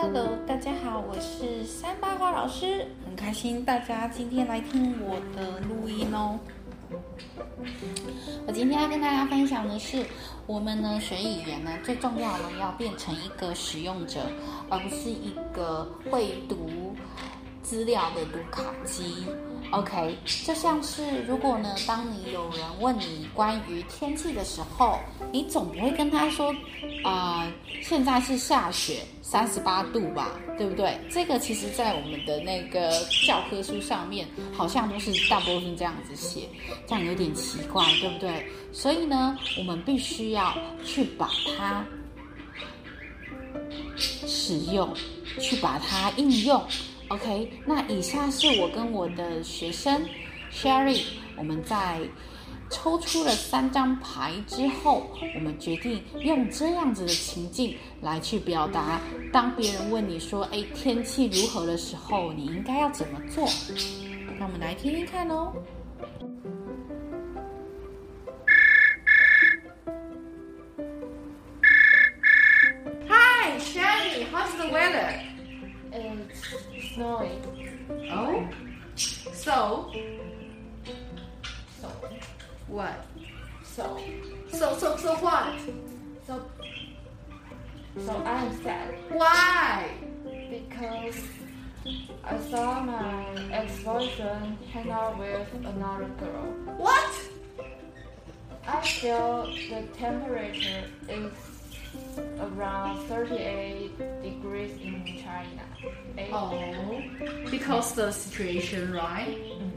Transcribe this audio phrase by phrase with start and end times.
[0.00, 6.38] Hello，大家好，我是三八花老师，很开心大家今天来听我的录音哦。
[8.46, 10.06] 我今天要跟大家分享的是，
[10.46, 14.20] 我们呢学语言呢，最重要的要变成一个使用者，
[14.70, 16.94] 而不是一个会读
[17.68, 19.26] 资料的读卡机。
[19.70, 24.98] OK，就像是如果呢，当你有人问你关于天气的时候，
[25.30, 26.54] 你总不会跟他说，
[27.04, 27.46] 啊，
[27.82, 30.98] 现在是下雪，三十八度吧，对不对？
[31.10, 32.90] 这个其实在我们的那个
[33.26, 36.48] 教科书上面，好像都是大部分这样子写，
[36.86, 38.46] 这样有点奇怪，对不对？
[38.72, 41.28] 所以呢，我们必须要去把
[41.58, 41.84] 它
[43.98, 44.88] 使用，
[45.38, 46.64] 去把它应用。
[47.08, 50.06] OK，那以下是我跟我的学生
[50.52, 51.02] Sherry，
[51.36, 52.00] 我们在
[52.70, 59.00] 抽出了三张牌之后，我们决定用这样子的情境来去表达。
[59.32, 63.48] 当别人问你说：“哎，天气如何”的时候，你应该要怎么做？
[64.38, 65.52] 那我们来听听看哦。
[73.08, 75.27] Hi Sherry，how's the weather？
[76.94, 77.42] Snowing.
[78.10, 78.48] Oh,
[78.96, 79.92] so
[81.80, 81.88] So,
[82.68, 83.06] what?
[83.64, 83.98] so,
[84.52, 85.54] So so so what?
[86.26, 86.42] so,
[88.04, 89.90] so I'm sad Why?
[90.50, 91.16] because
[92.24, 96.44] I saw my ex-boyfriend hang out with another girl.
[96.76, 97.14] What?
[98.66, 101.32] I feel the temperature is
[102.40, 105.62] around 38 degrees in China.
[106.16, 106.28] Eh?
[106.32, 107.02] Oh,
[107.50, 109.36] because the situation, right?
[109.38, 109.67] Mm.